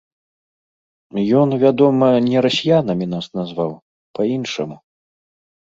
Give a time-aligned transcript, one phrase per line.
[1.41, 3.71] Ён, вядома, не расіянамі нас назваў,
[4.17, 4.77] па-іншаму.